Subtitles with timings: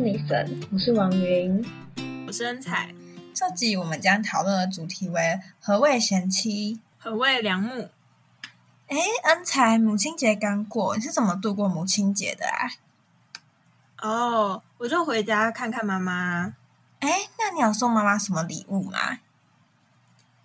[0.00, 1.64] 女孩 Feminism，我是王云，
[2.26, 2.92] 我是恩彩。
[3.32, 7.88] 这集我们将讨论的主题为何谓贤妻，何谓良母？
[8.88, 12.70] 哎，恩彩，母亲节刚过，你是怎么度过母亲节的啊？
[14.02, 16.56] 哦，我就回家看看妈妈。
[16.98, 19.18] 哎，那你有送妈妈什么礼物吗？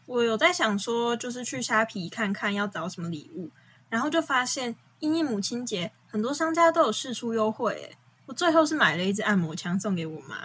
[0.06, 3.50] 我有在想说，就是去虾皮看看要找什么礼物，
[3.90, 4.76] 然后就发现。
[5.00, 7.98] 因为母亲节，很多商家都有试出优惠，诶
[8.30, 10.36] 我最后是买了一支按摩枪送给我妈。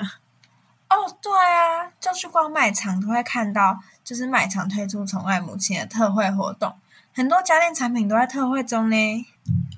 [0.88, 6.74] 哦，对啊，就去逛卖场都会看到，就是卖场推出宠爱母亲的特惠活动，
[7.12, 9.26] 很多家电产品都在特惠中呢。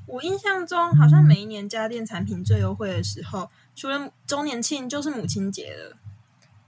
[0.07, 5.97] 我印象中，好像每一年家电产品最优惠的时候，除了周年庆，就是母亲节了。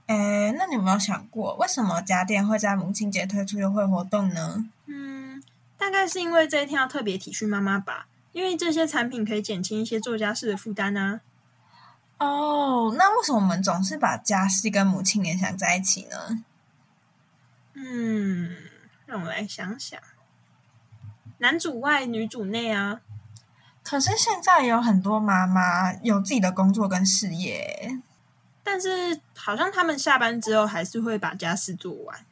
[0.07, 4.65] 诶，那你有没有想过，为什么家电会在母亲节推出优惠活动呢？
[4.87, 5.41] 嗯。
[5.77, 11.21] 大概是因为这一天要特别体恤妈妈吧，因为这些产品可以减轻一些做家事的负担啊。
[12.19, 16.43] 哦，那为什么我们总是把家事跟母亲联想在一起呢？
[17.73, 18.55] 嗯，
[19.05, 19.99] 让我来想想，
[21.37, 23.01] 男主外女主内啊。
[23.81, 27.97] 可是现在有很多妈妈有自己的工作跟事业，
[28.63, 32.25] 但是好像他们下班之后还是会把家事做完。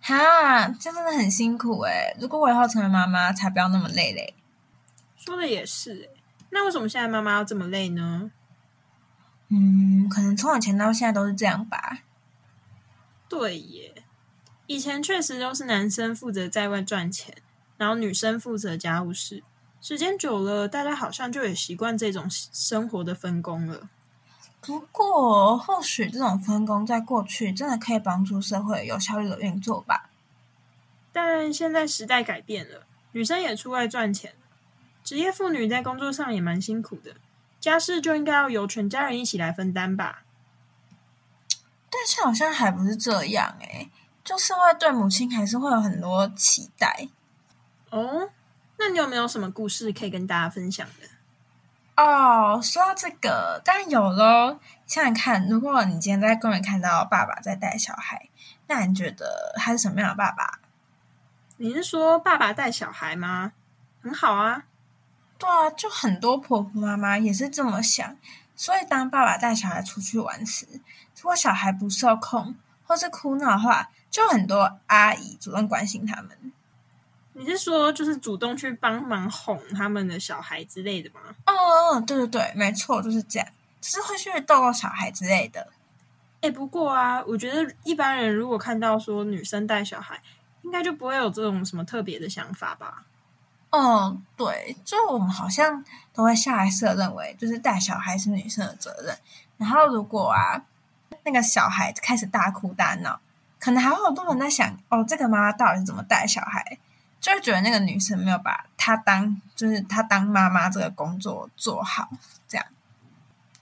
[0.00, 2.14] 哈，这真的很辛苦哎！
[2.20, 4.34] 如果我以后成为妈妈，才不要那么累嘞。
[5.16, 6.10] 说的也是
[6.50, 8.30] 那为什么现在妈妈要这么累呢？
[9.48, 12.00] 嗯，可能从以前到现在都是这样吧。
[13.28, 14.02] 对耶，
[14.66, 17.36] 以前确实都是男生负责在外赚钱，
[17.76, 19.42] 然后女生负责家务事。
[19.80, 23.88] 时间久了，大家好像就也习惯这种生活的分工了。
[24.60, 30.10] 不过，或许这种分工在过去真的可以帮助社会有效率的运作吧。
[31.12, 34.34] 但现在时代改变了，女生也出外赚钱，
[35.04, 37.14] 职业妇女在工作上也蛮辛苦的，
[37.66, 40.22] 家事就应该要由全家人一起来分担吧。
[41.90, 43.90] 但是好像还不是这样诶，
[44.22, 47.08] 就是会对母亲还是会有很多期待。
[47.90, 48.30] 哦，
[48.78, 51.08] 那你有没有什么故事可以跟大家分享的？
[52.00, 54.60] 哦，说到这个，当然有喽。
[54.86, 58.28] 想想看，如果你今天在公园看到爸爸在带小孩，
[58.68, 60.60] 那你觉得他是什么样的爸爸？
[61.56, 63.52] 你是说爸爸带小孩吗？
[64.00, 64.66] 很好啊。
[65.38, 68.16] 对啊，就很多婆婆妈妈也是这么想。
[68.54, 70.66] 所以，当爸爸带小孩出去玩时，
[71.16, 72.54] 如果小孩不受控
[72.86, 76.52] 或是哭闹的话，就很多阿姨主动关心他们。
[77.34, 81.20] 你是说，就是主动去帮忙哄他们的小孩之类的吗？
[81.44, 83.46] 哦，对对对，没错，就是这样，
[83.78, 85.68] 就是会去逗逗小孩之类的。
[86.40, 90.22] 哎，不过啊，我觉得一般人如果看到说女生带小孩，
[90.62, 93.04] 应该就不会有这种什么特别的想法吧？
[93.76, 99.14] 哦，对，就我们好像都会下意识认为，就是带小孩是女生的责任。
[99.58, 100.62] 然后如果啊，
[101.24, 103.20] 那个小孩开始大哭大闹，
[103.58, 106.78] 可能还会有多人在想，哦，这个妈妈到底是怎么带小孩？
[107.20, 112.08] 就会觉得那个女生没有把她当，就是她当妈妈这个工作做好，
[112.48, 112.66] 这样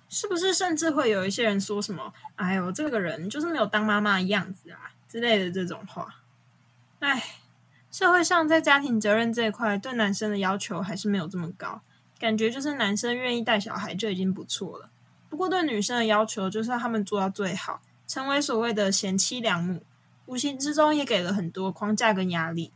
[0.09, 0.55] 是不是？
[0.55, 6.07] 甚至会有一些人说什么：“哎呦，这个人就是没有当妈妈的样子啊”之类的这种话。
[7.01, 7.21] 哎，
[7.95, 11.81] 社会上在家庭责任这一块，对男生的要求还是没有这么高，
[12.19, 14.91] 感觉就是男生愿意带小孩就已经不错了。
[15.29, 19.85] 不过对女生的要求，就是他们做到最好，成为所谓的贤妻良母，
[20.27, 22.73] 无形之中也给了很多框架跟压力。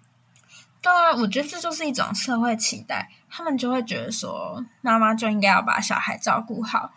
[0.81, 6.93] 对啊，我觉得这就是一种社会期待，他们就会觉得说，妈妈就应该要把小孩照顾好。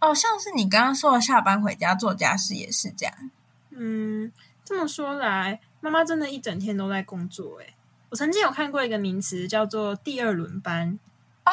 [0.00, 3.30] 哦，像是你刚刚说的，下班回家做家事也是这样。
[3.70, 4.32] 嗯，
[4.64, 7.58] 这么说来，妈妈真的一整天都在工作。
[7.58, 7.74] 诶
[8.10, 10.98] 我曾经有看过一个名词叫做“第二轮班”。
[11.46, 11.50] 哦，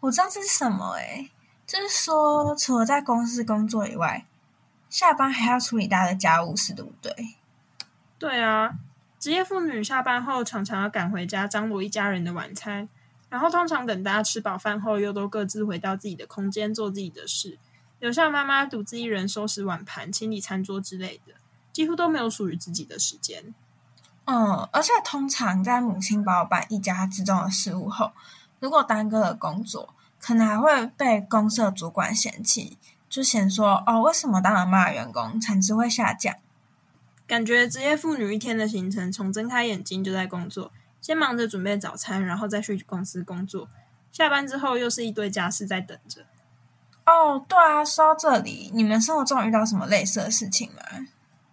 [0.00, 0.92] 我知道这是什么。
[0.94, 1.30] 诶
[1.66, 4.24] 就是说，除了在公司工作以外，
[4.88, 7.36] 下班还要处理大家的家务事，对不对？
[8.18, 8.78] 对啊。
[9.18, 12.88] 职业妇女下班后常常要赶回家张罗一家人的晚餐，
[13.28, 17.58] 然后通常等大家吃饱饭后，又都各自回到自己的空间做自己的事，
[17.98, 21.34] 留下妈妈独自一人收拾碗盘、清理餐桌之类的，
[21.78, 23.54] 几乎都没有属于自己的时间。
[24.24, 28.10] 嗯，而且通常在母亲包办一家之中的事务后，
[28.58, 32.76] 如果耽搁了工作，可能还会被公司的主管嫌弃，
[33.08, 36.34] 就嫌说：“哦，为什么当了妈的员工产值会下降？”
[37.28, 43.68] 感觉职业妇女一天的行程，从睁开眼睛就在工作，先忙着准备早餐，然后再去公司工作。
[44.10, 46.26] 下班之后又是一堆家事在等着。
[47.06, 51.06] 哦，对啊，说到这里，你们生活中遇到什么类似的事情吗？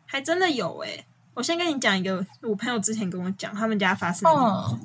[0.05, 1.05] 还真的有诶。
[1.33, 4.75] 我先跟你讲一个，我朋友之前跟我讲，他们家发生的事。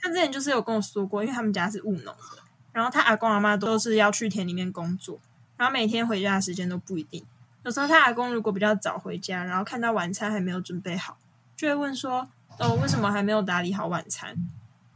[0.00, 2.42] 他之前就是有跟我说过，因为他们家是务农的，
[2.72, 5.20] 然后他阿公阿妈都是要去田里面工作，
[5.56, 7.24] 然后每天回家的时间都不一定。
[7.64, 11.18] 有时候他阿公如果比较早回家，然后看到晚餐还没有准备好，
[11.54, 12.26] 就会问说
[12.58, 14.34] ：“哦，为什么还没有打理好晚餐？”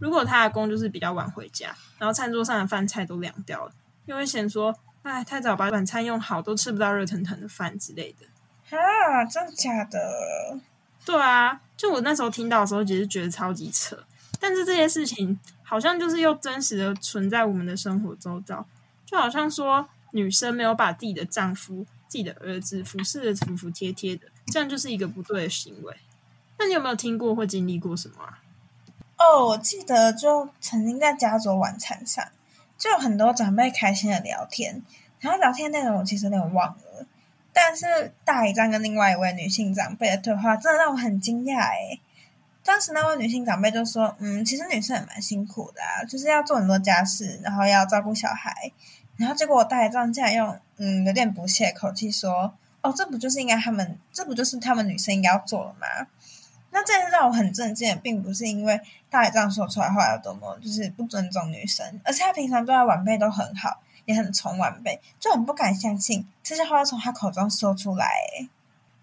[0.01, 3.73] 如果他阿公就是比较晚回家，然后餐桌上的饭菜都凉掉了，
[4.07, 4.75] 又会嫌说
[5.05, 8.27] ：“哎，太早把晚餐用好，都吃不到热腾腾的饭之类的。”
[8.71, 10.59] 啊，真的假的？
[11.05, 13.99] 对啊，就我那时候听到的时候，其实觉得超级扯。
[14.41, 18.67] 但是这些事情好像就是又真实的存在我们的生活周遭，
[19.05, 21.87] 就好像说女生没有把自己的丈夫。
[22.09, 25.97] 自己的儿子服侍的服服帖帖的，这样就是一个不对的行为。
[26.57, 28.39] 那你有没有听过或经历过什么啊？
[29.19, 32.25] 哦，我记得就曾经在家族晚餐上，
[32.79, 34.85] 就有很多长辈开心的聊天，
[35.19, 36.77] 然后聊天内容我其实有点忘了，
[37.59, 41.99] 但是大姨丈跟另外一位女性长辈的对话，真的让我很惊讶诶。
[42.63, 48.53] 当时那位女性长辈就说：“嗯，其实女生也蛮辛苦的，就是要做很多家事，然后要照顾小孩。”
[49.17, 56.07] 然后结果我大姨丈竟然用嗯有点不屑口气说：“哦，这不就是应该他们，这不就是他们女生应该要做的吗？”
[56.73, 58.79] 那这件事让我很震惊，并不是因为
[59.09, 68.07] 大姨丈说出来话有多么就是不尊重女生，而且他平常对他晚辈都很好，也很宠晚辈，就很不敢相信这些话要从他口中说出来。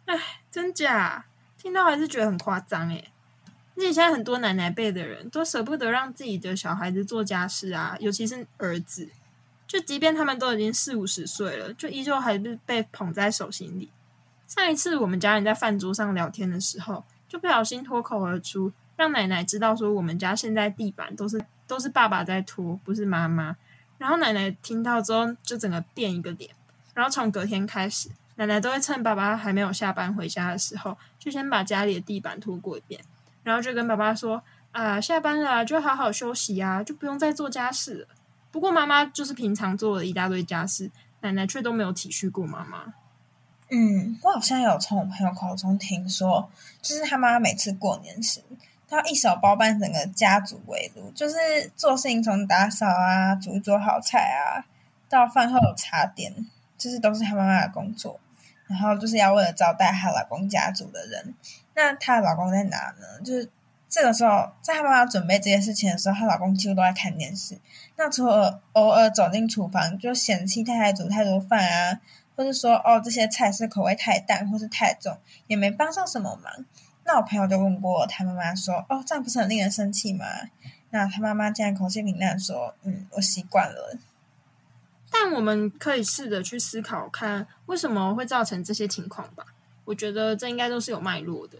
[0.05, 0.17] 哎，
[0.51, 1.25] 真假？
[1.57, 3.03] 听到还是觉得很夸张哎！
[3.75, 9.09] 而且现在很多奶奶辈的人都舍不得让自己的小孩子做家事啊，尤其是儿子。
[9.65, 13.89] 就即便他们都已经四五十岁了，就依旧还是被捧在手心里。
[14.47, 23.55] 上一次我们家人在饭桌上聊天的时候，就不小心脱口而出，让奶奶知道说我们家现在地板都是都是爸爸在拖，不是妈妈。
[24.03, 26.51] 然后奶奶听到之后，就整个变一个脸。
[26.93, 32.99] 然后从隔天开始，奶奶都会趁爸爸还没有下班回家的时候，就先把家里的地板拖过一遍，
[33.43, 38.07] 然后就跟爸爸说：“啊，下班了就好好休息啊，就不用再做家事了。”
[38.51, 40.91] 不过妈妈就是平常做了一大堆家事，
[41.21, 42.93] 奶奶却都没有体恤过妈妈。
[43.71, 46.51] 嗯，我好像有从我朋友口中听说，
[46.81, 48.41] 就是他妈每次过年时，
[48.93, 51.35] 他一手包办整个家族围炉，就是
[51.75, 54.65] 做事情从打扫啊、煮一桌好菜啊，
[55.09, 56.33] 到饭后茶点，
[56.77, 58.19] 就是都是他妈妈的工作。
[58.67, 61.35] 然后就是要为了招待她老公家族的人。
[61.75, 63.21] 那她的老公在哪呢？
[63.23, 63.49] 就是。
[63.89, 67.59] 这个时候，在她妈妈准备这件事情的时候，她老公几乎都在看电视。
[67.95, 71.99] 那除了偶尔走进厨房，就嫌弃太太煮太多饭啊，
[72.35, 76.65] 或者说哦这些菜是口味太淡或是太重，也没帮上什么忙。
[77.05, 80.25] 那我朋友就问过他妈妈说：“哦，这样不是很令人生气吗？”
[80.91, 83.97] 那他妈妈竟然口气平淡说：“嗯，我习惯了。”
[85.11, 89.45] 但我们可以试着去思考，看为什么会造成这些情况吧。
[89.85, 91.57] 我觉得这应该都是有脉络的。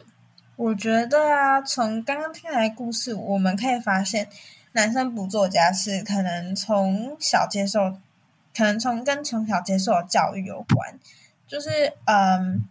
[0.56, 4.30] 我觉得啊，从刚刚听来故事，我们可以发现，
[4.72, 7.98] 男生不做家事，可能从小接受，
[8.56, 10.98] 可能从跟从小接受的教育有关。
[11.48, 12.63] 就是，嗯，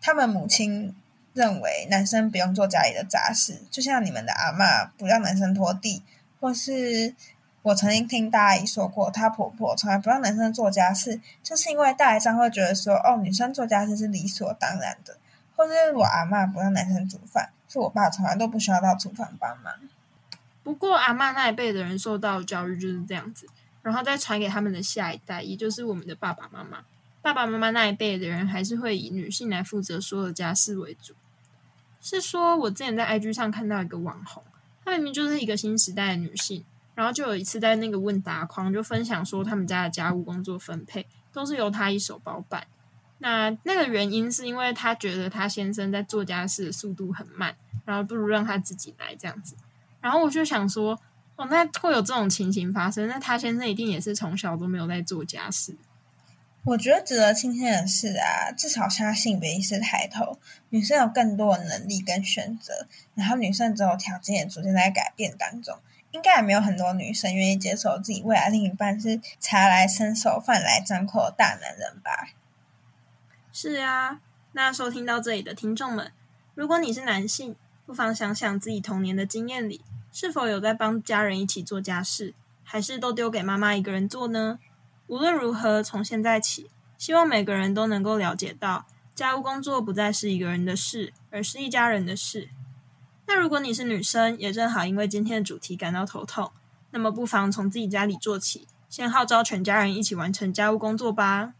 [0.00, 0.94] 他们母亲
[1.34, 6.02] 认为男生不用做家里的杂事，就像你们的阿妈不让男生拖地，
[6.40, 7.14] 或是
[7.62, 15.18] 我曾经听大阿姨说过，她婆婆从来不让男生做家事，就是因为大姨丈会觉得说，哦，女生做家事是理所当然的。
[15.56, 19.72] 或是我阿妈不让男生煮饭，是我爸从来都不需要到厨房帮忙。
[20.62, 23.46] 不过阿妈那一辈的人受到教育就是这样子，
[23.82, 26.84] 然后再传给他们的下一代，也就是我们的爸爸妈妈。
[27.22, 31.14] 爸爸妈妈那一辈的人还是会以女性来负责所有家事为主。
[32.04, 34.42] 是说，我之前在 IG 上看到一个网红，
[34.84, 36.62] 她明明就是一个新时代的女性，
[36.94, 42.66] 然后就有一次在那个问答框就分享说，他们家的家务工作分配都是由她一手包办。
[43.18, 47.56] 那那个原因是因为他觉得他先生在做家事的速度很慢，
[47.86, 49.56] 然后不如让他自己来这样子。
[50.02, 51.00] 然后我就想说，
[51.36, 55.74] 哦，那会有这种情形发生，那他先生一定也是从小都没有在做家事。
[56.64, 60.38] 我觉得值得庆幸的是啊，至少现在性别意识抬头，
[60.70, 65.78] 女生有更多的能力跟选择，然后女生择偶条件也逐渐在改变当中。
[66.10, 72.28] 应该也没有很多女生愿意接受自己未来另一半是茶来伸手、饭来张口的大男人吧。
[73.52, 74.20] 是啊，
[74.52, 76.12] 那收听到这里的听众们，
[76.54, 84.60] 如果你是男性，不妨想想自己童年的经验里，是否有在帮家人一起做家事，还是都丢给妈妈一个人做呢？
[85.06, 92.48] 无论如何，从现在起，希望每个人都能够了解到，家务工作不再是一个人的事，而是一家人的事。
[93.26, 96.50] 那如果你是女生，也正好因为今天的主题感到头痛，
[96.90, 101.54] 那么不妨从自己家里做起，先号召全家人一起完成家务工作吧。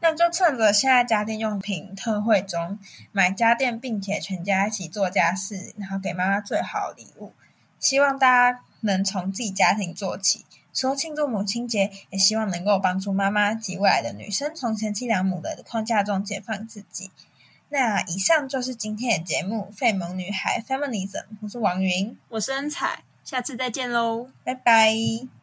[0.00, 2.78] 那就趁着现在家电用品特惠中
[3.12, 7.32] 买家电，并且全家一起做家事，然后给妈妈最好礼物。
[7.78, 10.44] 希望大家能从自己家庭做起，
[10.76, 17.10] 除了庆祝母亲节，也希望能够帮助妈妈及未来的女生从贤妻良母的框架中解放自己。
[17.70, 25.35] 那以上就是今天的节目《费蒙女孩 Feminism》，我是王云，我是恩彩，下次再见喽，拜拜。